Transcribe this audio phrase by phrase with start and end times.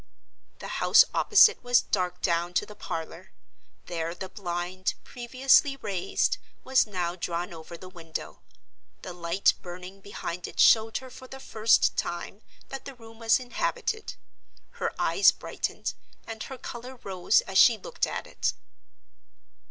[0.57, 3.29] The house opposite was dark down to the parlor.
[3.85, 8.41] There the blind, previously raised, was now drawn over the window:
[9.03, 13.39] the light burning behind it showed her for the first time that the room was
[13.39, 14.15] inhabited.
[14.71, 15.93] Her eyes brightened,
[16.25, 18.53] and her color rose as she looked at it.